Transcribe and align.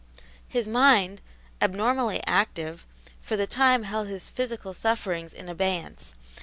His 0.47 0.67
mind, 0.67 1.21
abnormally 1.61 2.23
active, 2.25 2.87
for 3.21 3.37
the 3.37 3.45
time 3.45 3.83
held 3.83 4.07
his 4.07 4.29
physical 4.31 4.73
sufferings 4.73 5.31
in 5.31 5.47
abeyance. 5.47 6.15